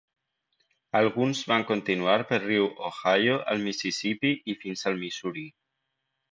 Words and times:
Alguns 0.99 1.41
van 1.51 1.65
continuar 1.73 2.15
pel 2.31 2.41
riu 2.47 2.67
Ohio 2.89 3.37
al 3.55 3.63
Mississipí 3.69 4.35
i 4.55 4.59
fins 4.67 4.85
al 4.93 5.01
Missouri. 5.07 5.49